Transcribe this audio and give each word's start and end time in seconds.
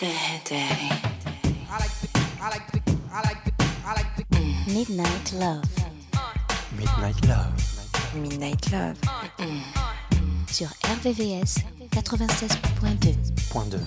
Good 0.00 0.44
day. 0.44 0.90
Midnight 4.68 5.32
Love. 5.32 5.64
Midnight 6.78 7.26
Love. 7.26 7.52
Midnight 8.14 8.70
Love. 8.70 8.96
Sur 10.46 10.68
RVVS 10.82 11.64
96.2. 11.90 13.50
Point 13.50 13.72
2. 13.72 13.78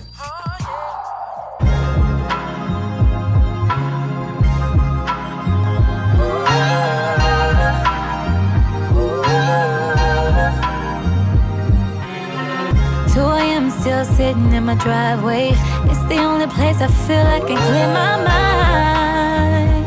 Two 13.14 13.20
a.m. 13.20 13.70
still 13.70 14.04
sitting 14.04 14.52
in 14.52 14.66
my 14.66 14.74
driveway. 14.74 15.52
It's 15.92 16.04
the 16.04 16.20
only 16.24 16.46
place 16.46 16.80
I 16.80 16.88
feel 17.04 17.26
I 17.36 17.40
can 17.40 17.58
clear 17.68 17.88
my 18.02 18.14
mind. 18.30 19.84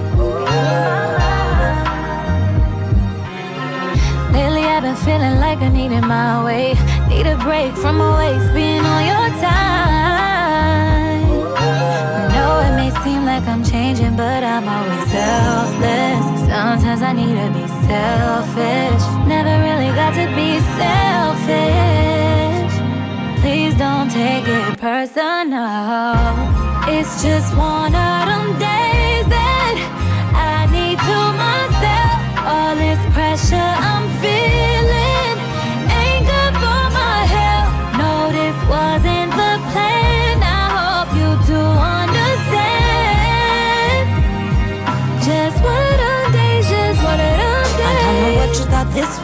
Lately 4.32 4.66
I've 4.74 4.84
been 4.84 4.96
feeling 4.98 5.40
like 5.40 5.60
I 5.68 5.70
needed 5.70 6.02
my 6.02 6.46
way. 6.46 6.76
Need 7.10 7.26
a 7.26 7.36
break 7.38 7.74
from 7.76 8.00
always 8.02 8.44
being 8.52 8.86
on 8.94 9.02
your 9.12 9.30
time. 9.42 11.22
know 12.36 12.54
it 12.68 12.74
may 12.80 12.92
seem 13.04 13.26
like 13.26 13.48
I'm 13.48 13.64
changing, 13.64 14.16
but 14.16 14.44
I'm 14.44 14.70
always 14.70 15.10
selfless. 15.10 16.22
Sometimes 16.52 17.02
I 17.02 17.14
need 17.14 17.36
to 17.42 17.50
be 17.58 17.66
selfish. 17.90 19.04
Never 19.26 19.56
really 19.66 19.92
got 20.00 20.14
to 20.22 20.28
be 20.38 20.60
selfish. 20.78 22.55
Please 23.46 23.76
don't 23.76 24.10
take 24.10 24.48
it 24.48 24.80
personal. 24.80 26.16
It's 26.90 27.22
just 27.22 27.56
one 27.56 27.94
of 27.94 28.22
them 28.30 28.48
days 28.58 29.26
that 29.38 29.78
I 30.34 30.66
need 30.74 30.98
to 30.98 31.20
myself. 31.46 32.18
All 32.52 32.76
this 32.76 32.98
pressure 33.14 33.70
I'm 33.90 34.10
feeling 34.20 34.95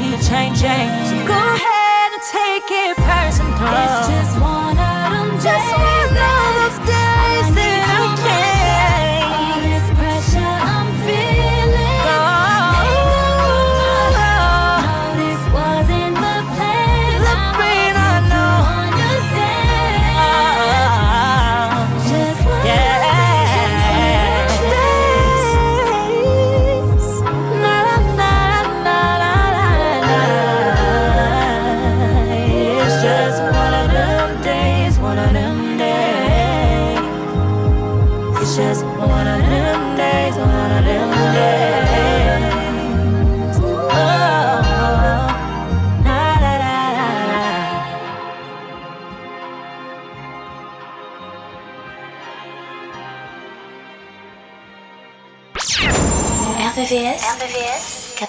See 0.00 0.06
you 0.06 0.16
changing. 0.22 0.88
So 1.04 1.26
go 1.26 1.34
ahead 1.34 2.12
and 2.12 2.22
take 2.32 2.70
it 2.70 2.96
personal. 2.96 3.99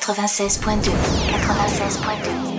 96.2. 0.02 0.92
96.2. 0.92 2.51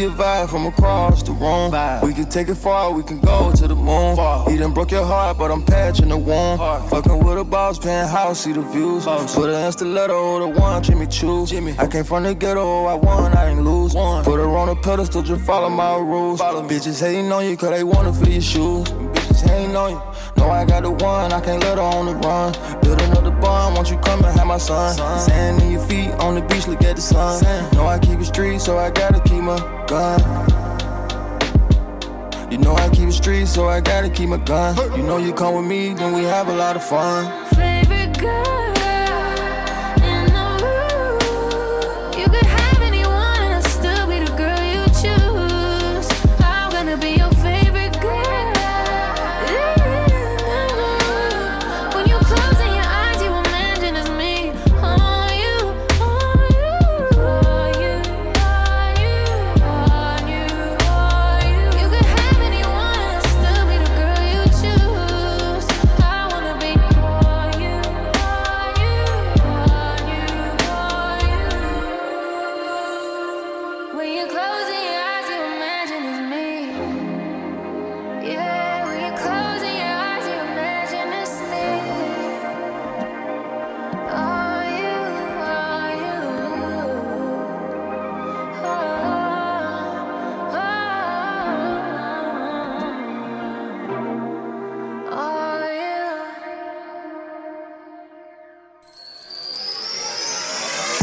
you. 0.00 0.10
I 0.10 0.12
can 0.12 0.18
see 0.18 0.22
a 0.22 0.24
vibe 0.24 0.48
from 0.50 0.66
across 0.66 1.22
the 1.22 1.32
room. 1.32 1.70
We 2.02 2.14
can 2.14 2.28
take 2.28 2.48
it 2.48 2.56
far, 2.56 2.92
we 2.92 3.02
can 3.02 3.20
go 3.20 3.52
to 3.52 3.68
the 3.68 3.74
moon. 3.74 4.16
He 4.50 4.58
done 4.58 4.72
broke 4.72 4.90
your 4.90 5.04
heart, 5.04 5.38
but 5.38 5.50
I'm 5.50 5.62
patching 5.62 6.08
the 6.08 6.16
wound. 6.16 6.60
Fucking 6.90 7.24
with 7.24 7.38
a 7.38 7.44
boss, 7.44 7.78
penthouse, 7.78 8.40
see 8.40 8.52
the 8.52 8.62
views. 8.62 9.04
Put 9.04 9.48
her 9.50 9.66
in 9.66 9.72
stiletto, 9.72 10.40
the 10.40 10.60
one 10.60 10.82
Jimmy 10.82 11.06
Choos. 11.06 11.48
Jimmy, 11.48 11.74
I 11.78 11.86
came 11.86 12.04
from 12.04 12.24
the 12.24 12.34
ghetto, 12.34 12.86
I 12.86 12.94
won, 12.94 13.32
I 13.36 13.50
ain't 13.50 13.62
lose. 13.62 13.94
One. 13.94 14.24
Put 14.24 14.38
her 14.38 14.48
on 14.56 14.68
a 14.68 14.76
pedestal, 14.76 15.22
just 15.22 15.44
follow 15.44 15.68
my 15.68 15.96
rules. 15.96 16.40
Bitches 16.40 17.00
hating 17.00 17.32
on 17.32 17.44
you, 17.44 17.56
cause 17.56 17.70
they 17.70 17.84
wanna 17.84 18.12
feel 18.12 18.28
your 18.28 18.42
shoes. 18.42 18.88
Bitches 18.88 19.48
hating 19.48 19.76
on 19.76 19.90
you. 19.92 20.02
Know 20.36 20.50
I 20.50 20.64
got 20.64 20.82
the 20.82 20.90
one, 20.90 21.32
I 21.32 21.40
can't 21.40 21.62
let 21.62 21.78
her 21.78 21.82
on 21.82 22.06
the 22.06 22.14
run. 22.14 22.52
Build 22.80 23.00
another 23.02 23.19
bond, 23.40 23.74
won't 23.74 23.90
you 23.90 23.98
come 23.98 24.24
and 24.24 24.36
have 24.38 24.46
my 24.46 24.58
son? 24.58 24.94
Sand 25.20 25.62
in 25.62 25.72
your 25.72 25.84
feet 25.86 26.10
on 26.12 26.34
the 26.34 26.42
beach, 26.42 26.66
look 26.66 26.82
at 26.82 26.96
the 26.96 27.02
sun. 27.02 27.42
Know 27.74 27.86
I 27.86 27.98
keep 27.98 28.20
it 28.20 28.26
street, 28.26 28.60
so 28.60 28.78
I 28.78 28.90
gotta 28.90 29.20
keep 29.20 29.42
my 29.42 29.58
gun. 29.86 30.20
You 32.50 32.58
know 32.58 32.74
I 32.74 32.88
keep 32.90 33.08
it 33.08 33.12
street, 33.12 33.46
so 33.46 33.68
I 33.68 33.80
gotta 33.80 34.10
keep 34.10 34.28
my 34.28 34.38
gun. 34.38 34.76
You 34.96 35.02
know 35.02 35.18
you 35.18 35.32
come 35.32 35.54
with 35.56 35.66
me, 35.66 35.94
then 35.94 36.12
we 36.14 36.24
have 36.24 36.48
a 36.48 36.54
lot 36.54 36.76
of 36.76 36.84
fun. 36.84 37.49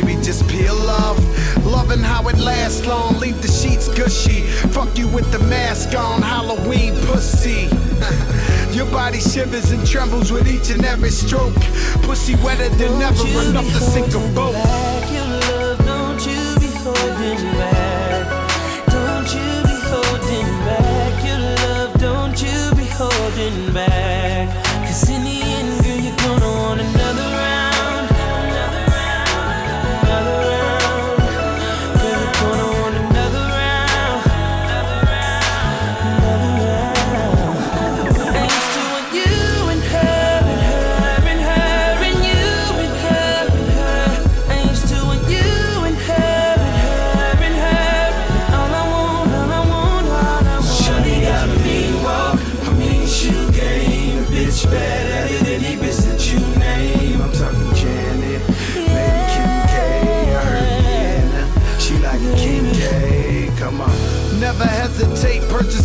baby, 0.00 0.20
just 0.22 0.46
peel 0.48 0.78
off. 0.88 1.18
Loving 1.64 2.00
how 2.00 2.26
it 2.28 2.38
lasts 2.38 2.86
long, 2.86 3.18
leave 3.18 3.40
the 3.42 3.48
sheets 3.48 3.88
gushy. 3.88 4.42
Fuck 4.72 4.98
you 4.98 5.08
with 5.08 5.30
the 5.32 5.38
mask 5.40 5.96
on, 5.96 6.22
Halloween 6.22 6.94
pussy. 7.06 7.68
Your 8.76 8.86
body 8.86 9.20
shivers 9.20 9.70
and 9.70 9.86
trembles 9.86 10.30
with 10.30 10.48
each 10.48 10.70
and 10.70 10.84
every 10.84 11.10
stroke. 11.10 11.54
Pussy 12.02 12.34
wetter 12.36 12.68
than 12.70 13.02
ever, 13.02 13.48
enough 13.48 13.66
to 13.66 13.80
sink 13.80 14.08
a 14.14 14.34
boat. 14.34 14.52
Back, 14.52 15.12
your 15.12 15.24
love, 15.24 15.78
don't 15.84 16.26
you 16.26 16.54
be 16.60 16.68
holding 16.78 17.42
back. 17.58 17.77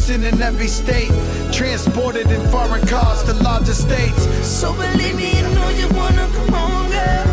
citizen 0.04 0.34
in 0.34 0.42
every 0.42 0.68
state. 0.68 1.12
Transported 1.52 2.30
in 2.30 2.42
foreign 2.50 2.86
cars 2.88 3.24
to 3.24 3.34
larger 3.44 3.74
states. 3.74 4.24
So 4.46 4.74
believe 4.74 5.16
me, 5.16 5.32
I 5.32 5.54
know 5.54 5.70
you 5.70 5.88
wanna 5.96 6.28
come 6.36 6.50
home, 6.50 6.92
girl. 6.92 7.28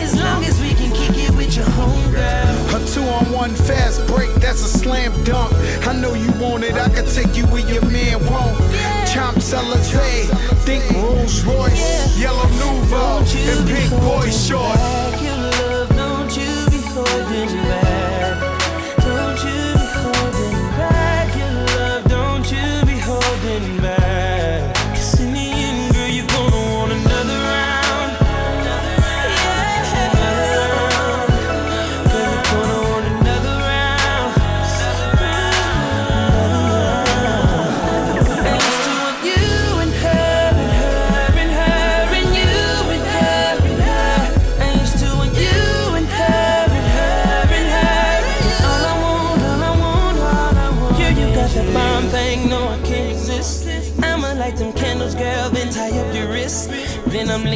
As 0.00 0.14
long 0.20 0.44
as 0.44 0.60
we 0.60 0.74
can 0.74 0.92
kick 0.92 1.16
it 1.16 1.34
with 1.34 1.56
your 1.56 1.68
home, 1.70 2.12
girl. 2.12 2.76
A 2.76 2.78
two 2.92 3.02
on 3.18 3.32
one 3.32 3.54
fast 3.54 4.06
break, 4.06 4.32
that's 4.34 4.62
a 4.62 4.78
slam 4.78 5.12
dunk. 5.24 5.52
I 5.86 5.92
know 5.94 6.14
you 6.14 6.30
want 6.40 6.62
it, 6.64 6.74
I 6.74 6.88
can 6.88 7.06
take 7.06 7.36
you 7.36 7.46
where 7.46 7.66
your 7.66 7.84
man 7.90 8.18
won't. 8.30 8.58
Yeah. 8.72 9.04
a 9.04 9.58
Alizé, 9.58 10.28
think 10.66 10.84
Rolls 10.92 11.42
Royce, 11.44 12.18
yeah. 12.18 12.24
Yellow 12.24 12.48
Nouveau, 12.60 13.18
and 13.18 13.68
Pink 13.68 13.90
Boy 14.02 14.30
Short. 14.30 14.76
Back 14.76 15.22
your 15.22 15.36
love, 15.36 15.88
don't 15.96 16.32
you 16.36 16.52
be 16.70 16.80
holding 16.94 17.63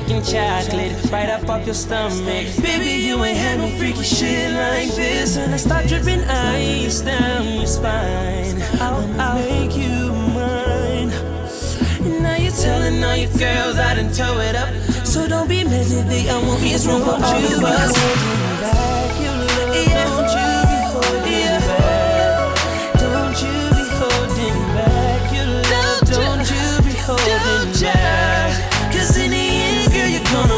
freaking 0.09 0.25
chocolate 0.25 1.13
right 1.13 1.29
up 1.29 1.49
off 1.49 1.65
your 1.67 1.75
stomach. 1.75 2.47
Baby, 2.63 3.05
you 3.05 3.23
ain't 3.25 3.37
had 3.37 3.59
no 3.59 3.69
freaky 3.79 4.03
shit 4.03 4.53
like 4.53 4.95
this. 4.95 5.37
And 5.37 5.53
I 5.53 5.57
start 5.59 5.87
dripping 5.87 6.21
ice 6.21 7.01
down 7.01 7.45
your 7.45 7.67
spine. 7.67 8.63
I'll, 8.81 9.21
I'll 9.21 9.39
make 9.49 9.77
you 9.77 10.13
mine. 10.35 11.11
And 12.01 12.23
now 12.23 12.37
you're 12.37 12.53
telling 12.53 13.03
all 13.05 13.17
your 13.17 13.31
girls 13.33 13.77
I 13.77 13.95
didn't 13.95 14.15
tow 14.15 14.39
it 14.41 14.57
up. 14.57 14.75
So 15.05 15.29
don't 15.29 15.49
be 15.49 15.65
messy, 15.65 16.01
the 16.03 16.31
I 16.31 16.39
won't 16.43 16.63
be 16.63 16.73
wrong 16.87 17.03
for 17.03 17.11
all 17.11 17.21
of 17.21 17.65
us. 17.65 17.93
Don't 26.11 26.51
you 26.51 26.83
be 26.83 26.97
holding 26.99 27.83
back. 27.83 28.38
처럼 30.31 30.58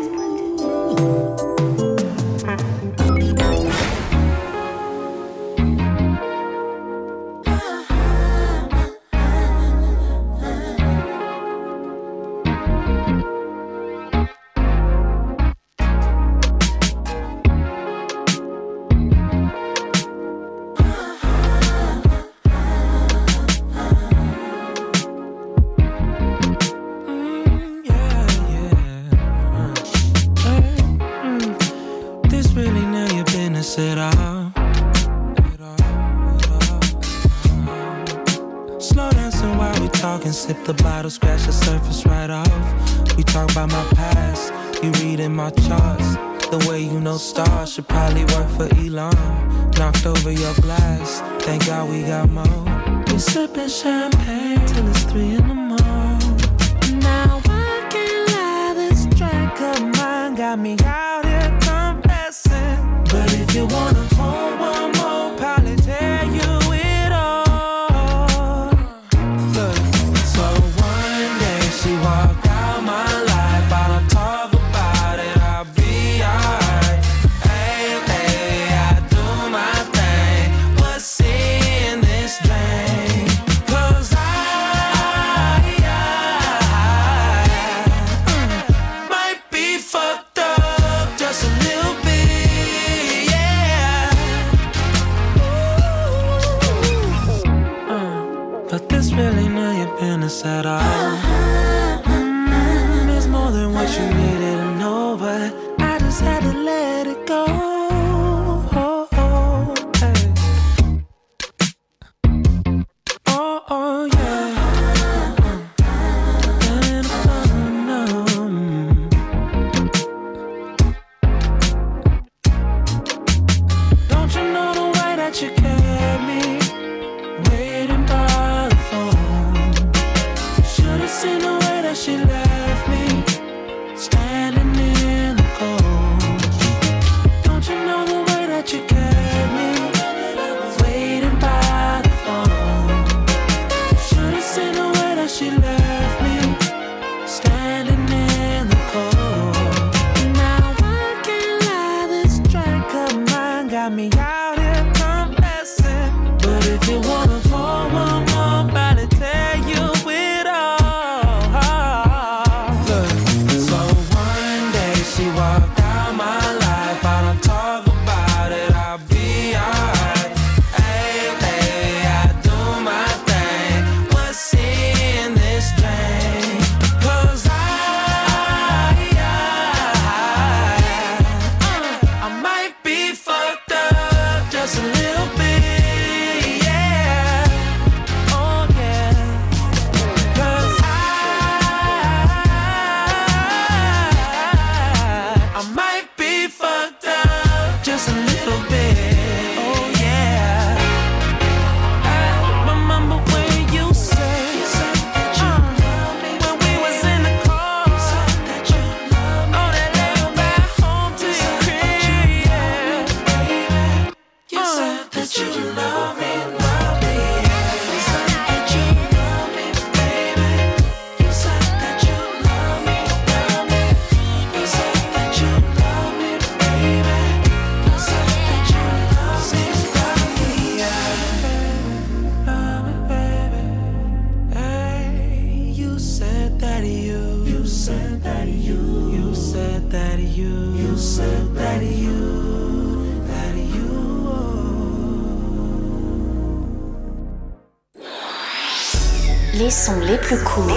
Les 249.53 249.69
sons 249.69 249.99
les 249.99 250.17
plus 250.17 250.37
courts 250.43 250.69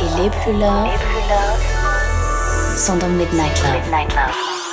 et 0.00 0.22
les 0.22 0.30
plus 0.30 0.52
lourds 0.52 0.88
sont 2.76 2.96
dans 2.96 3.08
Midnight 3.08 3.62
Love. 3.62 4.63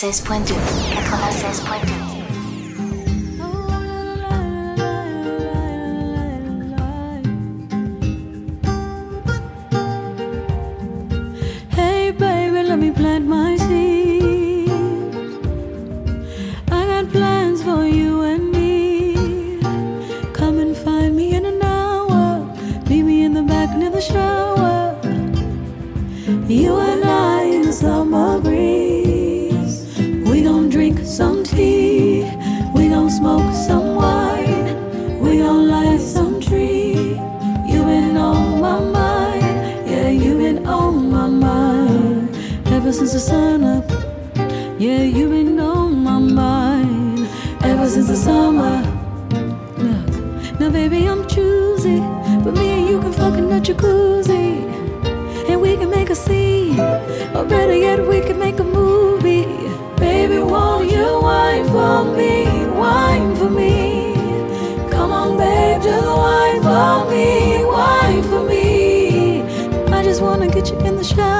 96.2. 0.00 0.79
sun 43.20 43.62
up. 43.64 43.84
Yeah, 44.80 45.02
you've 45.02 45.30
been 45.30 45.60
on 45.60 46.02
my 46.02 46.18
mind 46.18 47.28
ever 47.62 47.86
since 47.86 48.08
the 48.08 48.16
summer. 48.16 48.80
Look, 49.76 50.58
now 50.58 50.70
baby, 50.70 51.06
I'm 51.06 51.28
choosy, 51.28 52.00
but 52.42 52.54
me 52.54 52.68
and 52.78 52.88
you 52.88 52.98
can 52.98 53.12
fucking 53.12 53.52
a 53.52 53.60
jacuzzi, 53.60 54.64
and 55.50 55.60
we 55.60 55.76
can 55.76 55.90
make 55.90 56.08
a 56.08 56.14
scene, 56.14 56.80
or 57.36 57.44
better 57.44 57.76
yet, 57.76 57.98
we 58.08 58.20
can 58.22 58.38
make 58.38 58.58
a 58.58 58.64
movie. 58.64 59.44
Baby, 59.98 60.38
won't 60.38 60.90
you 60.90 61.20
wine 61.20 61.66
for 61.66 62.04
me, 62.16 62.46
wine 62.68 63.36
for 63.36 63.50
me? 63.50 64.14
Come 64.90 65.12
on, 65.12 65.36
babe, 65.36 65.82
just 65.82 66.06
wine 66.06 66.62
for 66.62 67.10
me, 67.10 67.64
wine 67.66 68.22
for 68.22 68.42
me. 68.48 69.42
I 69.92 70.02
just 70.02 70.22
wanna 70.22 70.48
get 70.48 70.70
you 70.70 70.78
in 70.78 70.96
the 70.96 71.04
shower. 71.04 71.39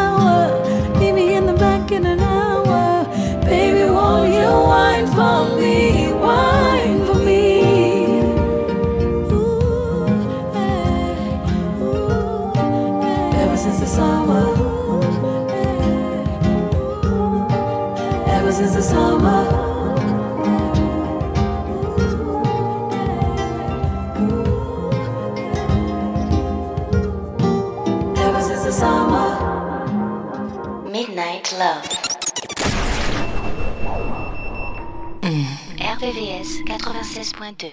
RVVS 36.00 36.64
96.2. 36.64 37.72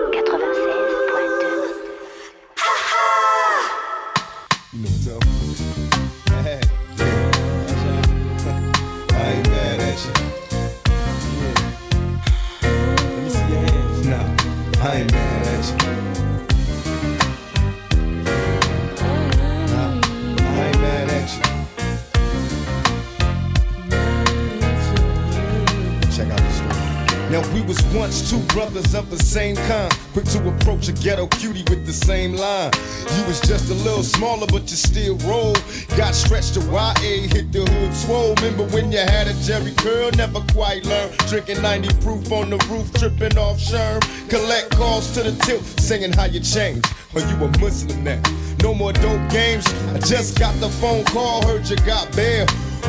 brothers 28.61 28.93
of 28.93 29.09
the 29.09 29.17
same 29.17 29.55
kind. 29.55 29.91
Quick 30.13 30.25
to 30.25 30.37
approach 30.47 30.87
a 30.87 30.91
ghetto 30.91 31.25
cutie 31.25 31.63
with 31.67 31.83
the 31.83 31.91
same 31.91 32.33
line. 32.35 32.69
You 33.17 33.23
was 33.25 33.41
just 33.41 33.71
a 33.71 33.73
little 33.73 34.03
smaller, 34.03 34.45
but 34.45 34.69
you 34.69 34.77
still 34.77 35.17
roll. 35.25 35.55
Got 35.97 36.13
stretched 36.13 36.53
to 36.53 36.61
YA, 36.69 37.25
hit 37.33 37.51
the 37.51 37.65
hood 37.65 37.93
swole. 37.95 38.35
Remember 38.35 38.65
when 38.65 38.91
you 38.91 38.99
had 38.99 39.27
a 39.27 39.33
Jerry 39.41 39.73
curl? 39.77 40.11
Never 40.15 40.41
quite 40.53 40.85
learned. 40.85 41.17
Drinking 41.29 41.63
90 41.63 41.89
proof 42.03 42.31
on 42.31 42.51
the 42.51 42.57
roof, 42.69 42.93
tripping 42.93 43.35
off 43.35 43.57
Sherm. 43.57 43.99
Collect 44.29 44.69
calls 44.69 45.11
to 45.15 45.23
the 45.23 45.31
tilt, 45.43 45.63
singing 45.79 46.13
how 46.13 46.25
you 46.25 46.39
changed. 46.39 46.85
Or 47.15 47.21
you 47.21 47.35
a 47.43 47.47
Muslim 47.57 48.03
now? 48.03 48.21
No 48.61 48.75
more 48.75 48.93
dope 48.93 49.27
games. 49.31 49.65
I 49.95 49.97
just 50.05 50.37
got 50.37 50.53
the 50.61 50.69
phone 50.69 51.03
call, 51.05 51.41
heard 51.47 51.67
you 51.67 51.77
got 51.77 52.15
bail. 52.15 52.45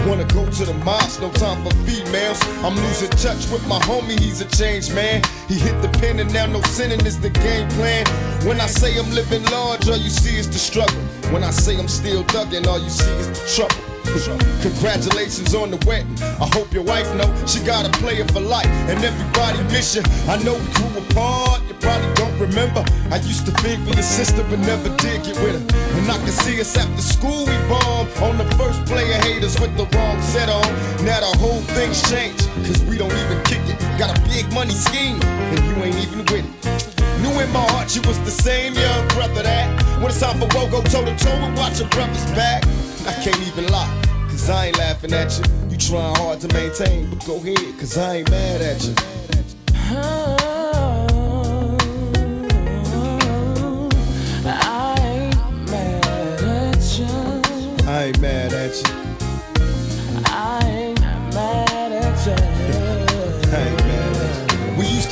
Wanna 0.07 0.25
go 0.25 0.45
to 0.45 0.65
the 0.65 0.75
mosque, 0.85 1.21
no 1.21 1.31
time 1.31 1.63
for 1.63 1.75
females. 1.87 2.41
I'm 2.65 2.75
losing 2.75 3.11
touch 3.11 3.49
with 3.51 3.67
my 3.69 3.79
homie, 3.81 4.19
he's 4.19 4.41
a 4.41 4.49
changed 4.49 4.95
man. 4.95 5.23
He 5.49 5.55
hit 5.55 5.81
the 5.81 5.89
pen 6.01 6.19
and 6.19 6.33
now 6.33 6.47
no 6.47 6.61
sinning 6.63 7.05
is 7.07 7.21
the 7.21 7.31
game 7.31 7.69
plan. 7.71 8.05
When 8.45 8.61
I 8.61 8.67
say 8.67 8.99
I'm 8.99 9.11
living 9.11 9.45
large, 9.45 9.89
all 9.89 9.97
you 9.97 10.11
see 10.11 10.37
is 10.37 10.49
the 10.49 10.59
struggle. 10.59 11.01
When 11.33 11.45
I 11.45 11.51
say 11.51 11.79
I'm 11.79 11.89
still 11.89 12.25
thugging, 12.25 12.67
all 12.67 12.81
you 12.81 12.91
see 12.91 13.13
is 13.13 13.29
the 13.29 13.47
trouble. 13.55 13.93
Congratulations 14.63 15.55
on 15.55 15.71
the 15.71 15.79
wedding. 15.87 16.17
I 16.21 16.47
hope 16.53 16.73
your 16.75 16.83
wife 16.83 17.09
know 17.15 17.33
she 17.47 17.61
got 17.65 17.87
a 17.87 17.91
player 17.99 18.27
for 18.27 18.41
life, 18.41 18.67
and 18.67 19.03
everybody 19.03 19.63
miss 19.73 19.95
you. 19.95 20.03
I 20.29 20.37
know 20.43 20.55
we 20.55 20.67
grew 20.75 20.99
apart. 21.09 21.63
Remember? 22.43 22.83
I 23.15 23.23
used 23.23 23.47
to 23.47 23.53
think 23.63 23.87
for 23.87 23.95
your 23.95 24.03
sister, 24.03 24.43
but 24.51 24.59
never 24.59 24.89
did 24.99 25.23
get 25.23 25.39
with 25.47 25.55
her. 25.55 25.79
And 25.97 26.11
I 26.11 26.19
can 26.19 26.35
see 26.43 26.61
us 26.61 26.77
after 26.77 27.01
school, 27.01 27.47
we 27.47 27.55
bomb 27.71 28.11
on 28.19 28.37
the 28.37 28.45
first 28.59 28.85
player 28.85 29.15
haters 29.23 29.55
with 29.61 29.77
the 29.77 29.87
wrong 29.95 30.21
set 30.21 30.49
on. 30.49 30.67
Now 31.07 31.21
the 31.23 31.39
whole 31.39 31.63
thing's 31.79 32.03
changed, 32.11 32.51
cause 32.67 32.83
we 32.83 32.99
don't 32.99 33.15
even 33.15 33.39
kick 33.45 33.63
it. 33.71 33.79
Got 33.97 34.19
a 34.19 34.21
big 34.27 34.53
money 34.53 34.75
scheme, 34.75 35.23
and 35.23 35.61
you 35.63 35.75
ain't 35.87 35.95
even 36.03 36.27
with 36.35 36.43
it. 36.43 37.23
Knew 37.23 37.31
in 37.39 37.49
my 37.53 37.63
heart 37.71 37.95
you 37.95 38.03
was 38.03 38.19
the 38.27 38.35
same 38.35 38.75
young 38.75 39.07
brother 39.15 39.45
that 39.45 39.71
when 40.03 40.11
it's 40.11 40.19
time 40.19 40.41
for 40.41 40.51
woe, 40.59 40.69
go 40.69 40.83
toe 40.83 41.05
to 41.05 41.15
toe 41.15 41.31
and 41.47 41.57
watch 41.57 41.79
your 41.79 41.89
brother's 41.91 42.27
back. 42.35 42.67
I 43.07 43.15
can't 43.23 43.39
even 43.47 43.71
lie, 43.71 44.03
cause 44.27 44.51
I 44.51 44.67
ain't 44.67 44.79
laughing 44.79 45.13
at 45.13 45.31
you. 45.39 45.45
You 45.71 45.77
trying 45.79 46.17
hard 46.17 46.41
to 46.41 46.49
maintain, 46.53 47.09
but 47.09 47.25
go 47.25 47.37
ahead, 47.37 47.79
cause 47.79 47.97
I 47.97 48.17
ain't 48.17 48.31
mad 48.31 48.61
at 48.63 48.83
you. 48.83 50.62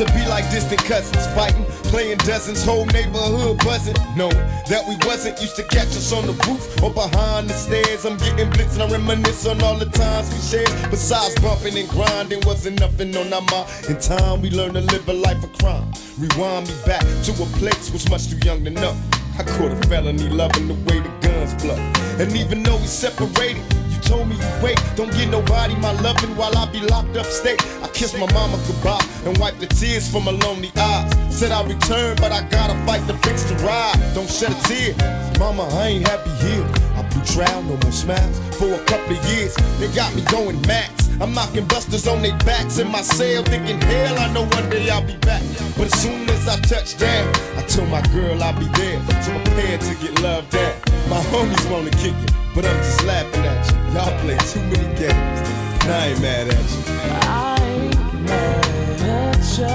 To 0.00 0.12
be 0.14 0.24
like 0.28 0.48
distant 0.50 0.82
cousins, 0.84 1.26
fighting, 1.34 1.64
playing 1.92 2.16
dozens, 2.24 2.64
whole 2.64 2.86
neighborhood 2.86 3.58
buzzing. 3.58 3.94
Knowing 4.16 4.40
that 4.72 4.82
we 4.88 4.96
wasn't 5.06 5.38
used 5.42 5.56
to 5.56 5.62
catch 5.64 5.88
us 5.88 6.10
on 6.10 6.26
the 6.26 6.32
roof 6.48 6.82
or 6.82 6.90
behind 6.90 7.50
the 7.50 7.52
stairs. 7.52 8.06
I'm 8.06 8.16
getting 8.16 8.48
blitzed 8.48 8.80
and 8.80 8.84
I 8.84 8.96
reminisce 8.96 9.44
on 9.44 9.60
all 9.62 9.76
the 9.76 9.90
times 9.90 10.32
we 10.32 10.40
shared. 10.40 10.90
Besides 10.90 11.38
bumping 11.40 11.76
and 11.76 11.88
grinding, 11.90 12.40
wasn't 12.46 12.80
nothing 12.80 13.14
on 13.14 13.30
our 13.30 13.42
mind. 13.52 13.68
In 13.90 14.00
time, 14.00 14.40
we 14.40 14.48
learned 14.48 14.74
to 14.74 14.80
live 14.80 15.06
a 15.06 15.12
life 15.12 15.44
of 15.44 15.52
crime. 15.58 15.92
Rewind 16.16 16.68
me 16.68 16.74
back 16.86 17.04
to 17.24 17.32
a 17.32 17.46
place 17.60 17.92
was 17.92 18.08
much 18.08 18.30
too 18.30 18.38
young 18.38 18.64
to 18.64 18.70
know. 18.70 18.96
I 19.38 19.44
caught 19.44 19.72
a 19.72 19.76
felony 19.88 20.30
loving 20.30 20.68
the 20.68 20.74
way 20.88 21.00
the 21.00 21.12
guns 21.20 21.52
blow. 21.62 21.76
And 22.16 22.34
even 22.34 22.62
though 22.62 22.76
we 22.76 22.86
separated, 22.86 23.62
told 24.10 24.28
me 24.28 24.34
you 24.34 24.52
wait. 24.60 24.78
Don't 24.96 25.12
get 25.12 25.30
nobody 25.30 25.74
my 25.76 25.92
loving 26.02 26.34
while 26.36 26.54
I 26.58 26.66
be 26.72 26.80
locked 26.80 27.16
up 27.16 27.26
state. 27.26 27.62
I 27.80 27.88
kissed 27.88 28.18
my 28.18 28.30
mama 28.32 28.58
goodbye 28.66 29.06
and 29.24 29.38
wiped 29.38 29.60
the 29.60 29.68
tears 29.68 30.10
from 30.10 30.24
my 30.24 30.32
lonely 30.32 30.72
eyes. 30.76 31.10
Said 31.30 31.52
I'll 31.52 31.64
return, 31.64 32.16
but 32.20 32.32
I 32.32 32.42
gotta 32.48 32.74
fight 32.86 33.06
to 33.06 33.14
fix 33.24 33.44
the 33.44 33.54
ride. 33.66 33.98
Don't 34.14 34.28
shed 34.28 34.50
a 34.50 34.60
tear. 34.66 34.92
Mama, 35.38 35.62
I 35.78 35.86
ain't 35.94 36.08
happy 36.08 36.34
here. 36.44 36.66
I 36.98 37.02
blew 37.10 37.22
trial, 37.24 37.62
no 37.62 37.76
more 37.82 37.92
smiles. 37.92 38.36
For 38.58 38.74
a 38.74 38.82
couple 38.90 39.16
of 39.16 39.24
years, 39.30 39.54
they 39.78 39.88
got 39.94 40.12
me 40.16 40.22
going 40.22 40.60
max. 40.66 41.08
I'm 41.20 41.32
knocking 41.32 41.66
busters 41.66 42.08
on 42.08 42.20
their 42.22 42.36
backs 42.38 42.78
in 42.78 42.90
my 42.90 43.02
cell, 43.02 43.44
thinking, 43.44 43.80
hell, 43.80 44.18
I 44.18 44.32
know 44.32 44.44
one 44.58 44.68
day 44.70 44.90
I'll 44.90 45.06
be 45.06 45.16
back. 45.18 45.42
But 45.76 45.86
as 45.92 45.96
soon 46.02 46.28
as 46.30 46.48
I 46.48 46.56
touch 46.72 46.98
down, 46.98 47.28
I 47.56 47.62
tell 47.62 47.86
my 47.86 48.02
girl 48.08 48.42
I'll 48.42 48.58
be 48.58 48.66
there. 48.80 48.98
So 49.22 49.30
prepare 49.44 49.78
to 49.78 49.94
get 50.02 50.20
loved 50.20 50.54
at. 50.54 50.74
My 51.08 51.20
homies 51.30 51.64
wanna 51.70 51.90
kick 52.02 52.16
it, 52.26 52.32
but 52.54 52.66
I'm 52.66 52.76
just 52.78 53.04
laughing 53.04 53.44
at 53.46 53.72
you. 53.72 53.79
Y'all 53.92 54.16
play 54.20 54.36
too 54.52 54.60
many 54.70 54.86
games. 54.94 55.40
And 55.82 55.90
I 55.90 56.06
ain't 56.08 56.20
mad 56.20 56.46
at 56.46 56.54
you. 56.54 56.82
I 56.86 57.58
ain't 57.60 57.94
mad 58.22 59.00
at 59.02 59.58
you. 59.58 59.66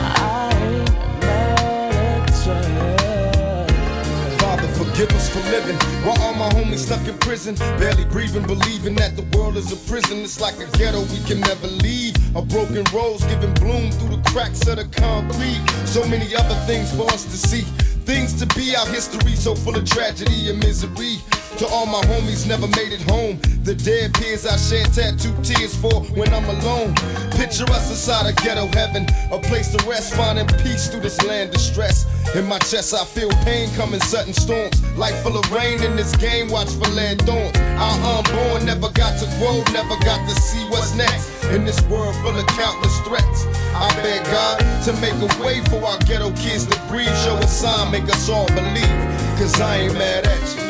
I 0.00 0.50
ain't 0.56 0.90
mad 1.20 2.24
at 2.24 2.46
you. 2.46 4.38
Father, 4.38 4.68
forgive 4.68 5.10
us 5.12 5.28
for 5.28 5.40
living 5.50 5.76
while 6.06 6.18
all 6.22 6.32
my 6.34 6.48
homies 6.54 6.78
stuck 6.86 7.06
in 7.06 7.18
prison. 7.18 7.54
Barely 7.78 8.06
breathing, 8.06 8.46
believing 8.46 8.94
that 8.94 9.14
the 9.14 9.22
world 9.36 9.58
is 9.58 9.70
a 9.72 9.76
prison. 9.90 10.18
It's 10.20 10.40
like 10.40 10.58
a 10.58 10.66
ghetto 10.78 11.02
we 11.02 11.18
can 11.26 11.40
never 11.40 11.66
leave. 11.66 12.16
A 12.34 12.40
broken 12.40 12.84
rose 12.94 13.22
giving 13.24 13.52
bloom 13.54 13.90
through 13.90 14.16
the 14.16 14.22
cracks 14.30 14.66
of 14.68 14.76
the 14.76 14.84
concrete. 14.98 15.60
So 15.84 16.02
many 16.08 16.34
other 16.34 16.54
things 16.66 16.90
for 16.96 17.04
us 17.12 17.24
to 17.24 17.36
see. 17.36 17.66
Things 18.10 18.34
to 18.40 18.46
be, 18.56 18.74
our 18.74 18.88
history 18.88 19.36
so 19.36 19.54
full 19.54 19.76
of 19.76 19.88
tragedy 19.88 20.50
and 20.50 20.58
misery. 20.58 21.18
To 21.58 21.66
all 21.66 21.86
my 21.86 22.00
homies 22.02 22.46
never 22.46 22.66
made 22.68 22.92
it 22.92 23.02
home. 23.02 23.38
The 23.64 23.74
dead 23.74 24.14
peers 24.14 24.46
I 24.46 24.56
shed 24.56 24.92
tattoo 24.94 25.34
tears 25.42 25.76
for 25.76 26.00
when 26.16 26.32
I'm 26.32 26.48
alone. 26.48 26.94
Picture 27.36 27.68
us 27.70 27.90
inside 27.90 28.26
a 28.26 28.32
ghetto 28.32 28.66
heaven, 28.68 29.06
a 29.30 29.38
place 29.38 29.68
to 29.74 29.88
rest, 29.88 30.14
finding 30.14 30.46
peace 30.64 30.88
through 30.88 31.00
this 31.00 31.22
land 31.24 31.54
of 31.54 31.60
stress. 31.60 32.06
In 32.34 32.46
my 32.46 32.58
chest, 32.60 32.94
I 32.94 33.04
feel 33.04 33.28
pain 33.44 33.68
coming 33.74 34.00
sudden 34.00 34.32
storms. 34.32 34.80
Life 34.96 35.22
full 35.22 35.36
of 35.36 35.44
rain 35.52 35.82
in 35.82 35.96
this 35.96 36.14
game, 36.16 36.48
watch 36.48 36.70
for 36.70 36.88
lead 36.90 37.20
thorns. 37.22 37.56
Our 37.76 38.18
unborn 38.18 38.64
never 38.64 38.88
got 38.92 39.18
to 39.20 39.26
grow, 39.38 39.62
never 39.72 39.96
got 40.04 40.26
to 40.28 40.34
see 40.40 40.64
what's 40.70 40.94
next. 40.94 41.28
In 41.52 41.64
this 41.64 41.80
world 41.88 42.14
full 42.16 42.38
of 42.38 42.46
countless 42.46 42.96
threats, 43.00 43.44
I 43.74 43.92
beg 44.02 44.24
God 44.26 44.60
to 44.84 44.92
make 45.00 45.18
a 45.18 45.42
way 45.42 45.60
for 45.68 45.84
our 45.84 45.98
ghetto 46.06 46.30
kids 46.36 46.66
to 46.66 46.78
breathe. 46.88 47.14
Show 47.24 47.36
a 47.36 47.46
sign, 47.46 47.90
make 47.90 48.04
us 48.04 48.28
all 48.30 48.46
believe. 48.48 49.00
Cause 49.36 49.60
I 49.60 49.78
ain't 49.78 49.94
mad 49.94 50.26
at 50.26 50.56
you. 50.56 50.69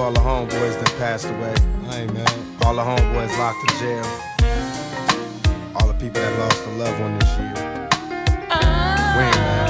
For 0.00 0.06
all 0.06 0.12
the 0.12 0.20
homeboys 0.20 0.82
that 0.82 0.96
passed 0.98 1.26
away. 1.26 1.54
All 2.64 2.74
the 2.74 2.80
homeboys 2.80 3.36
locked 3.38 3.70
in 3.70 3.78
jail. 3.80 4.06
All 5.74 5.88
the 5.88 5.92
people 5.92 6.22
that 6.22 6.38
lost 6.38 6.66
a 6.66 6.70
loved 6.70 7.00
one 7.02 7.18
this 7.18 7.28
year. 7.36 7.52
Ain't 8.50 9.36
mad. 9.36 9.69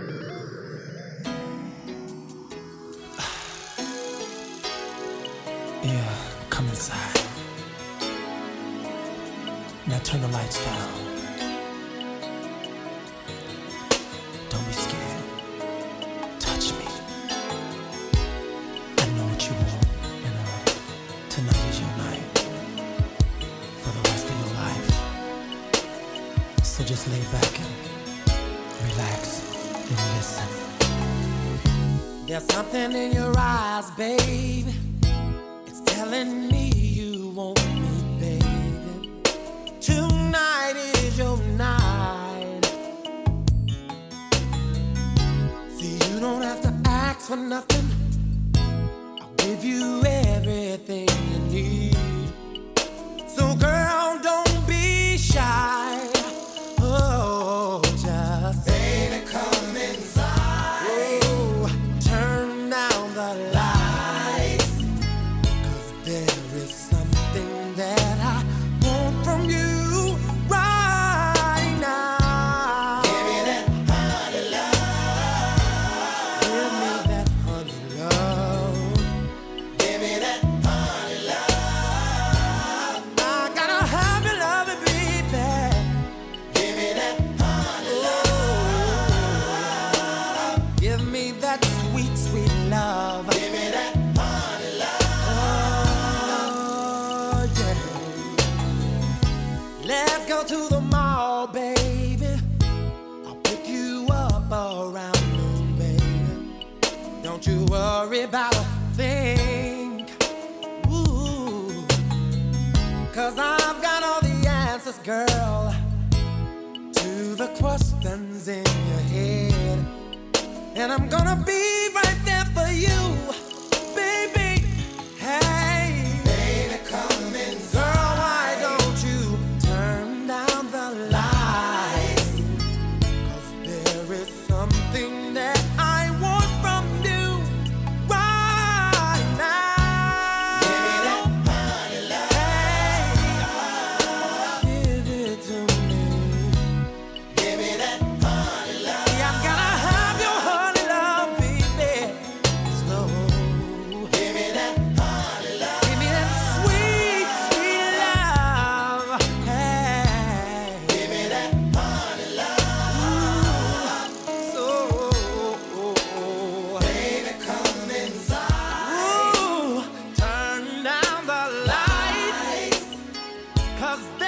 loves 173.91 174.20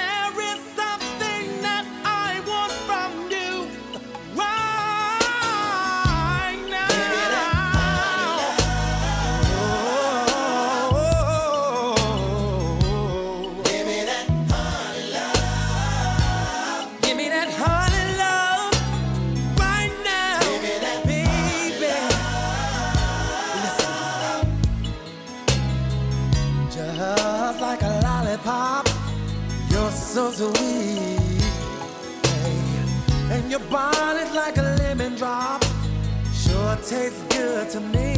a. 30.40 30.52
Hey, 32.26 32.58
and 33.30 33.50
your 33.50 33.60
body's 33.60 34.32
like 34.34 34.56
a 34.56 34.62
lemon 34.80 35.14
drop, 35.16 35.64
sure 36.32 36.76
tastes 36.76 37.22
good 37.28 37.70
to 37.70 37.80
me. 37.80 38.13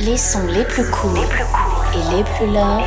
Les 0.00 0.16
sons 0.16 0.46
les 0.46 0.64
plus 0.64 0.88
courts 0.90 1.14
et 1.14 2.16
les 2.16 2.24
plus 2.24 2.46
love, 2.46 2.82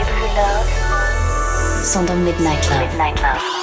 sont 1.84 2.02
dans 2.06 2.16
Midnight 2.16 2.68
Midnight 2.72 3.22
love. 3.22 3.63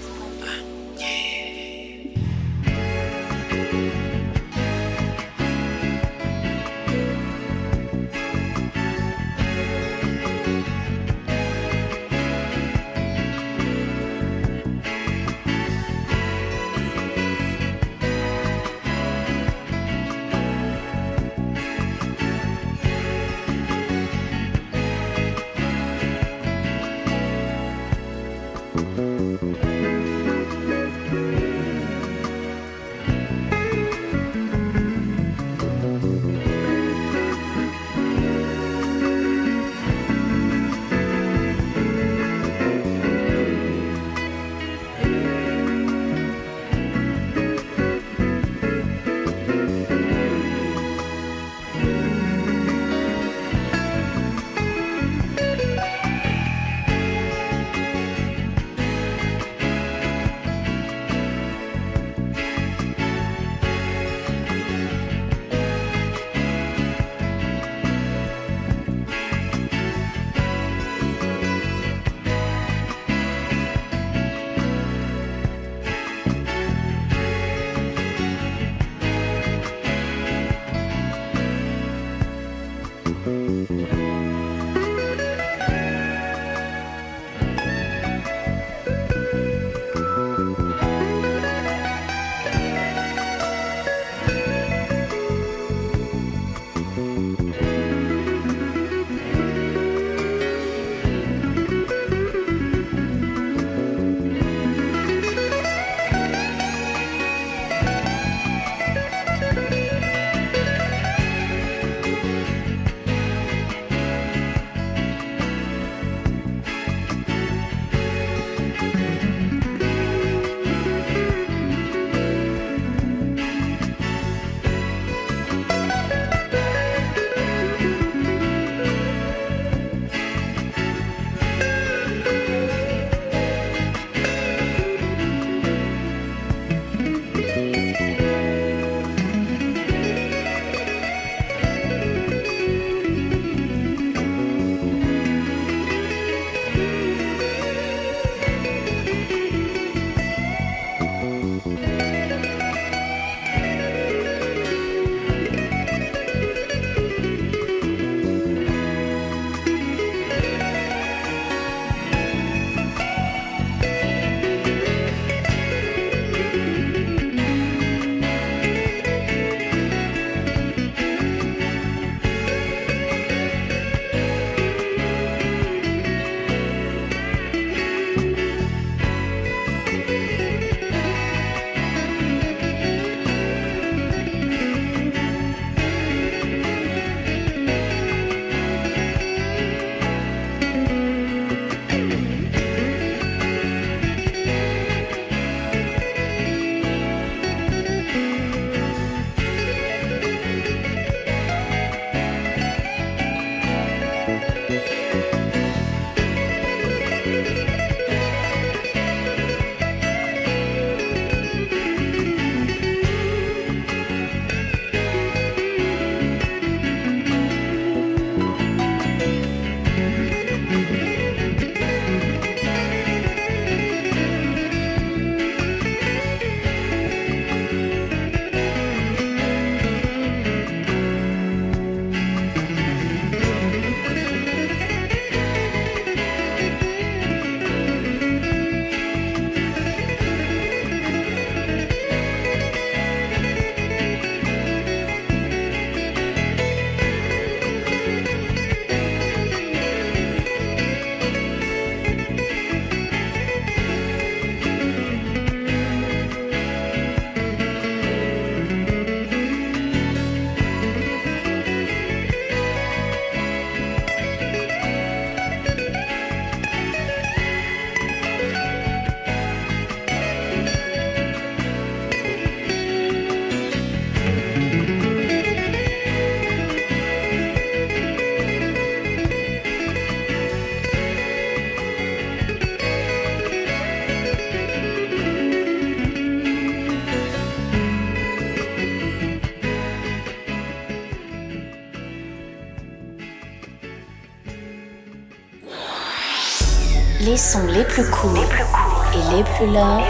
Les 297.81 297.87
sons 297.87 297.93
les 297.97 298.03
plus 298.03 298.11
cool 298.11 298.37
et 298.37 299.35
les 299.35 299.43
plus 299.43 299.67
love 299.67 300.03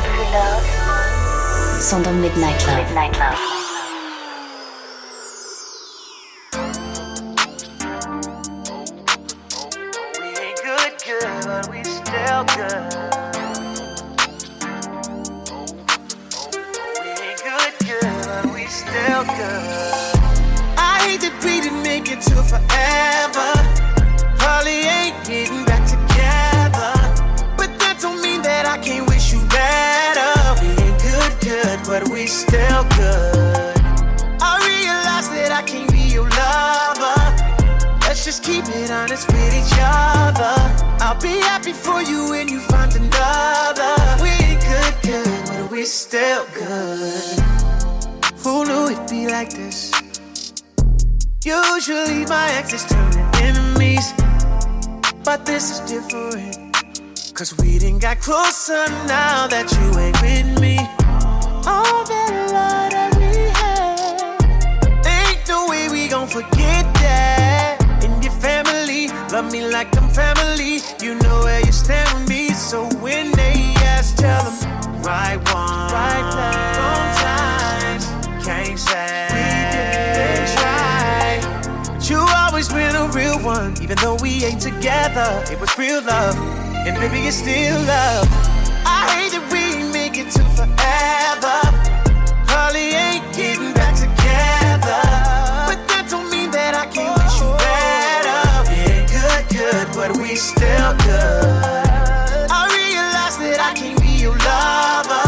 sont 1.79 1.99
dans 2.01 2.11
Midnight 2.11 2.65
Love. 2.67 2.85
good, 10.63 10.93
good, 11.05 11.45
but 11.45 11.69
we 11.69 11.83
still 11.83 12.43
good. 12.55 12.93
We 16.99 17.09
ain't 17.21 17.41
good, 17.41 17.73
good, 17.87 18.25
but 18.25 18.53
we 18.53 18.65
still 18.67 19.23
good. 19.23 19.63
I 20.77 20.99
hate 21.03 21.21
that 21.21 21.33
we 21.43 21.61
didn't 21.61 21.83
make 21.83 22.11
it 22.11 22.21
forever. 22.23 23.49
Probably 24.37 24.81
ain't 24.81 25.25
getting 25.25 25.63
back 25.65 25.87
together. 25.87 26.50
I 28.71 28.77
can't 28.77 29.05
wish 29.09 29.33
you 29.33 29.39
better. 29.49 30.31
We 30.61 30.69
ain't 30.69 31.01
good, 31.03 31.33
good, 31.41 31.79
but 31.85 32.07
we 32.07 32.25
still 32.25 32.83
good. 32.95 33.75
I 34.39 34.53
realize 34.63 35.27
that 35.35 35.51
I 35.51 35.61
can't 35.63 35.91
be 35.91 35.99
your 35.99 36.29
lover. 36.29 37.19
Let's 38.07 38.23
just 38.23 38.45
keep 38.45 38.63
it 38.69 38.89
honest 38.89 39.27
with 39.27 39.53
each 39.59 39.75
other. 39.75 40.55
I'll 41.03 41.19
be 41.19 41.41
happy 41.51 41.73
for 41.73 42.01
you 42.01 42.29
when 42.29 42.47
you 42.47 42.61
find 42.61 42.95
another. 42.95 43.93
We 44.23 44.29
ain't 44.39 44.61
good, 44.63 44.95
good, 45.03 45.47
but 45.49 45.69
we 45.69 45.83
still 45.83 46.45
good. 46.53 47.39
Who 48.39 48.63
knew 48.63 48.87
it'd 48.87 49.09
be 49.09 49.27
like 49.27 49.49
this? 49.51 49.91
Usually 51.43 52.25
my 52.25 52.47
exes 52.53 52.85
turn 52.85 53.17
enemies, 53.43 54.13
but 55.25 55.45
this 55.45 55.71
is 55.71 55.79
different. 55.91 56.70
Cause 57.41 57.57
we 57.57 57.79
done 57.79 57.97
got 57.97 58.19
closer 58.19 58.85
now 59.09 59.47
that 59.47 59.65
you 59.73 59.97
ain't 59.97 60.21
with 60.21 60.61
me. 60.61 60.77
All 61.65 62.05
that 62.05 62.31
love 62.53 62.91
that 62.93 63.17
we 63.17 63.33
had, 63.57 65.01
ain't 65.09 65.47
no 65.49 65.65
way 65.67 65.89
we 65.89 66.07
gon' 66.07 66.27
forget 66.27 66.85
that. 67.01 67.81
And 68.03 68.23
your 68.23 68.31
family, 68.33 69.07
love 69.33 69.51
me 69.51 69.65
like 69.65 69.89
I'm 69.97 70.07
family. 70.09 70.81
You 71.01 71.15
know 71.15 71.39
where 71.39 71.65
you 71.65 71.71
stand 71.71 72.13
with 72.13 72.29
me, 72.29 72.53
so 72.53 72.85
when 73.01 73.31
they 73.31 73.73
ask, 73.89 74.17
tell 74.17 74.43
them 74.43 75.01
right 75.01 75.41
one, 75.49 75.89
right 75.89 76.25
place, 76.37 76.77
wrong 76.77 77.09
times. 77.25 78.05
Can't 78.45 78.77
say 78.77 79.25
we 79.33 79.49
didn't 79.73 80.45
try. 80.61 81.41
But 81.89 82.07
you 82.07 82.19
always 82.37 82.69
been 82.69 82.95
a 82.95 83.07
real 83.07 83.39
one, 83.39 83.81
even 83.81 83.97
though 83.97 84.17
we 84.21 84.45
ain't 84.45 84.61
together. 84.61 85.43
It 85.51 85.59
was 85.59 85.75
real 85.75 86.03
love, 86.03 86.37
and 86.87 86.97
baby, 86.97 87.27
it's 87.27 87.37
still 87.37 87.79
love. 87.85 88.27
I 88.85 89.05
hate 89.13 89.31
that 89.37 89.45
we 89.53 89.85
make 89.93 90.17
it 90.17 90.31
to 90.31 90.43
forever. 90.57 91.57
Probably 92.49 92.97
ain't 92.97 93.25
getting 93.35 93.73
back 93.73 93.93
together. 93.93 95.01
But 95.69 95.79
that 95.89 96.07
don't 96.09 96.29
mean 96.31 96.49
that 96.51 96.73
I 96.73 96.85
can't 96.89 97.13
wish 97.21 97.37
you 97.37 97.53
better. 97.61 98.41
Ain't 98.73 99.05
good, 99.13 99.43
good, 99.53 99.87
but 99.93 100.17
we 100.17 100.35
still 100.35 100.93
good. 101.05 102.49
I 102.49 102.65
realize 102.73 103.37
that 103.37 103.59
I 103.61 103.73
can't 103.77 104.01
be 104.01 104.17
your 104.17 104.37
lover. 104.41 105.25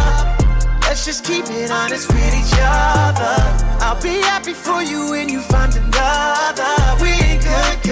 Let's 0.82 1.06
just 1.06 1.24
keep 1.24 1.46
it 1.50 1.70
honest 1.70 2.10
with 2.10 2.34
each 2.34 2.54
other. 2.58 3.38
I'll 3.78 4.02
be 4.02 4.22
happy 4.26 4.54
for 4.54 4.82
you 4.82 5.12
when 5.12 5.30
you 5.30 5.42
find 5.42 5.74
another. 5.76 6.74
We 7.02 7.10
ain't 7.10 7.44
good, 7.44 7.83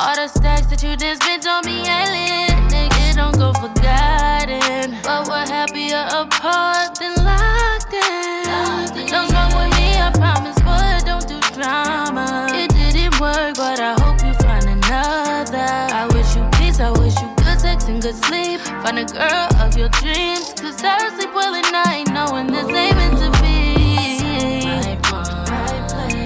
All 0.00 0.16
the 0.16 0.28
stacks 0.28 0.64
that 0.72 0.82
you 0.82 0.96
did 0.96 1.20
spent 1.22 1.46
on 1.46 1.60
me 1.68 1.84
lit. 1.84 2.56
Nigga, 2.72 3.20
don't 3.20 3.36
go 3.36 3.52
forgotten. 3.52 4.96
But 5.04 5.28
we're 5.28 5.44
happier 5.44 6.08
apart 6.08 6.96
than 6.96 7.20
locked 7.20 7.92
in. 7.92 9.12
Don't 9.12 9.28
wrong 9.28 9.52
with 9.52 9.68
me, 9.76 10.00
I 10.00 10.08
promise, 10.16 10.56
but 10.64 11.04
don't 11.04 11.28
do 11.28 11.36
drama. 11.52 12.48
It 12.48 12.72
didn't 12.72 13.20
work, 13.20 13.60
but 13.60 13.76
I 13.76 13.92
hope 14.00 14.24
you 14.24 14.32
find 14.40 14.64
another. 14.72 15.68
I 15.92 16.08
wish 16.16 16.32
you 16.32 16.48
peace, 16.56 16.80
I 16.80 16.96
wish 16.96 17.20
you 17.20 17.28
good 17.44 17.60
sex 17.60 17.84
and 17.84 18.00
good 18.00 18.16
sleep. 18.24 18.60
Find 18.80 18.98
a 18.98 19.04
girl 19.04 19.48
of 19.60 19.76
your 19.76 19.90
dreams. 20.00 20.56
Cause 20.56 20.80
I 20.82 21.12
sleep 21.12 21.34
well 21.34 21.54
at 21.54 21.68
night, 21.76 22.08
knowing 22.08 22.46
this 22.46 22.64
ain't 22.72 22.96
meant 22.96 23.20
to 23.20 23.28
be. 23.44 23.76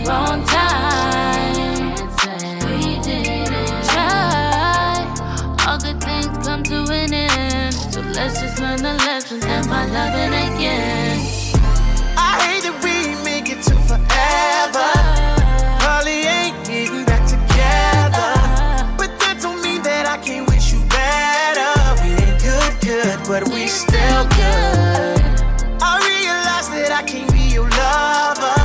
Wrong. 0.06 0.43
Loving 9.94 10.34
again. 10.34 11.22
I 12.18 12.34
hate 12.42 12.62
that 12.66 12.74
we 12.82 13.14
make 13.22 13.46
it 13.48 13.62
to 13.70 13.74
forever. 13.86 14.90
Probably 15.78 16.26
ain't 16.26 16.58
getting 16.66 17.04
back 17.06 17.22
together. 17.30 18.30
But 18.98 19.14
that 19.22 19.38
don't 19.40 19.62
mean 19.62 19.82
that 19.82 20.04
I 20.10 20.18
can't 20.18 20.50
wish 20.50 20.72
you 20.74 20.82
better. 20.90 21.70
We 22.02 22.10
ain't 22.10 22.42
good, 22.42 22.72
good, 22.82 23.18
but 23.30 23.46
we 23.54 23.68
still 23.68 24.26
good. 24.34 25.22
I 25.78 25.92
realize 26.10 26.68
that 26.74 26.90
I 26.90 27.02
can't 27.06 27.30
be 27.30 27.54
your 27.54 27.70
lover. 27.70 28.58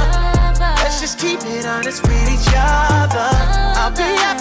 Let's 0.81 0.99
just 0.99 1.19
keep 1.19 1.39
it 1.45 1.65
honest 1.67 2.01
with 2.01 2.25
each 2.33 2.49
other. 2.57 3.29
I'll 3.77 3.93
be 3.93 4.09
happy 4.25 4.38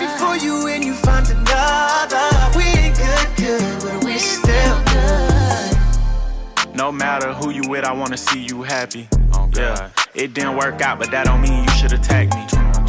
No 6.79 6.93
matter 6.93 7.33
who 7.33 7.51
you 7.51 7.63
with, 7.69 7.85
I 7.85 7.93
wanna 7.93 8.17
see 8.17 8.39
you 8.39 8.63
happy. 8.63 9.09
yeah, 9.53 9.91
it 10.15 10.33
didn't 10.33 10.57
work 10.57 10.81
out, 10.81 11.01
but 11.01 11.11
that 11.11 11.27
don't 11.27 11.41
mean 11.41 11.65
you 11.65 11.71
should 11.71 11.93
attack 11.93 12.33
me. 12.33 12.47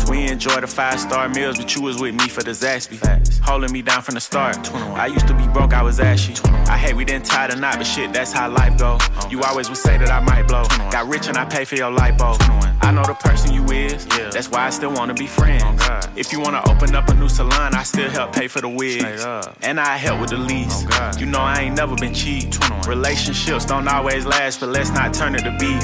We 0.07 0.27
enjoy 0.27 0.61
the 0.61 0.67
five 0.67 0.99
star 0.99 1.27
meals, 1.27 1.57
but 1.57 1.75
you 1.75 1.81
was 1.81 1.99
with 1.99 2.13
me 2.13 2.29
for 2.29 2.43
the 2.43 2.51
Zaxby. 2.51 2.99
Holding 3.43 3.71
me 3.71 3.81
down 3.81 4.03
from 4.03 4.13
the 4.13 4.21
start. 4.21 4.71
I 4.75 5.07
used 5.07 5.27
to 5.27 5.33
be 5.33 5.47
broke, 5.47 5.73
I 5.73 5.81
was 5.81 5.99
ashy. 5.99 6.35
I 6.69 6.77
hate 6.77 6.95
we 6.95 7.03
didn't 7.03 7.25
tie 7.25 7.47
the 7.47 7.55
knot, 7.55 7.77
but 7.79 7.87
shit, 7.87 8.13
that's 8.13 8.31
how 8.31 8.47
life 8.47 8.77
go. 8.77 8.99
You 9.27 9.41
always 9.41 9.69
would 9.69 9.77
say 9.77 9.97
that 9.97 10.11
I 10.11 10.19
might 10.19 10.47
blow. 10.47 10.65
Got 10.91 11.07
rich 11.07 11.27
and 11.27 11.35
I 11.35 11.45
pay 11.45 11.65
for 11.65 11.73
your 11.73 11.91
lipo. 11.91 12.37
I 12.81 12.91
know 12.91 13.03
the 13.03 13.13
person 13.13 13.53
you 13.53 13.63
is, 13.71 14.05
Yeah. 14.17 14.29
that's 14.31 14.49
why 14.49 14.65
I 14.65 14.69
still 14.69 14.91
wanna 14.91 15.13
be 15.13 15.27
friends. 15.27 15.63
Oh, 15.89 15.99
if 16.15 16.31
you 16.31 16.39
wanna 16.39 16.61
open 16.69 16.95
up 16.95 17.09
a 17.09 17.13
new 17.13 17.29
salon, 17.29 17.75
I 17.75 17.83
still 17.83 18.09
help 18.09 18.33
pay 18.33 18.47
for 18.47 18.61
the 18.61 18.69
wigs. 18.69 19.25
And 19.61 19.79
I 19.79 19.97
help 19.97 20.19
with 20.21 20.29
the 20.31 20.37
lease. 20.37 20.85
Oh, 20.91 21.11
you 21.17 21.25
know 21.25 21.39
I 21.41 21.59
ain't 21.61 21.75
never 21.75 21.95
been 21.95 22.13
cheap. 22.13 22.53
Relationships 22.87 23.65
don't 23.65 23.87
always 23.87 24.25
last, 24.25 24.59
but 24.61 24.69
let's 24.69 24.89
not 24.91 25.13
turn 25.13 25.35
it 25.35 25.43
to 25.43 25.51
beef. 25.59 25.83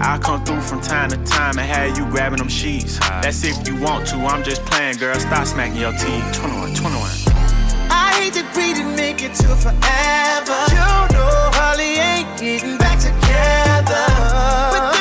I'll 0.00 0.18
come 0.18 0.44
through 0.44 0.60
from 0.62 0.80
time 0.80 1.10
to 1.10 1.16
time 1.24 1.58
and 1.58 1.68
have 1.68 1.98
you 1.98 2.06
grabbing 2.06 2.38
them 2.38 2.48
sheets. 2.48 2.98
That's 3.22 3.42
if 3.44 3.66
you 3.68 3.76
want 3.76 4.06
to, 4.08 4.16
I'm 4.16 4.42
just 4.42 4.64
playing, 4.64 4.96
girl. 4.98 5.18
Stop 5.18 5.46
smacking 5.46 5.76
your 5.80 5.92
teeth. 5.92 6.24
21, 6.32 6.74
21. 6.74 7.10
I 7.90 8.12
hate 8.20 8.34
that 8.34 8.48
we 8.56 8.74
didn't 8.74 8.96
make 8.96 9.22
it 9.22 9.34
to 9.34 9.48
forever. 9.56 10.58
You 10.70 11.16
know, 11.16 11.48
probably 11.52 11.96
ain't 11.96 12.38
getting 12.38 12.78
back 12.78 12.98
together. 12.98 14.06
But 14.72 14.97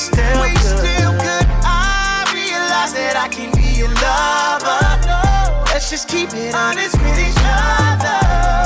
still 0.00 0.40
we 0.40 0.48
good. 0.48 0.80
still 0.80 1.12
good. 1.12 1.46
I 1.60 2.24
realize 2.32 2.92
that 2.94 3.16
I 3.20 3.28
can 3.28 3.52
be 3.52 3.68
your 3.80 3.92
lover. 4.00 4.80
Let's 5.72 5.90
just 5.90 6.08
keep 6.08 6.32
it 6.32 6.54
honest 6.54 6.96
with 6.96 7.18
each 7.20 7.36
other. 7.44 8.18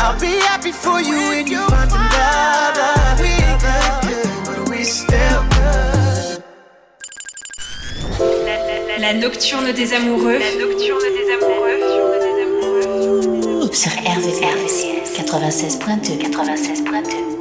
I'll 0.04 0.20
be 0.20 0.38
happy 0.46 0.70
for 0.70 1.00
you 1.00 1.18
when 1.30 1.46
you 1.46 1.66
find 1.66 1.90
another. 1.90 2.90
We 3.20 3.30
ain't 3.34 3.60
good, 3.66 3.90
good, 4.06 4.30
but 4.46 4.60
we 4.70 4.84
still 4.84 5.42
good. 5.50 6.42
La 9.00 9.12
nocturne 9.12 9.72
des 9.72 9.92
amoureux. 9.92 10.38
La 10.38 10.54
nocturne 10.54 11.08
des 11.18 11.28
amoureux. 11.34 11.80
Sur 13.72 13.90
RVVS 13.90 15.02
96.2 15.18 16.30
96.2 16.30 17.33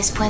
96.2 0.00 0.29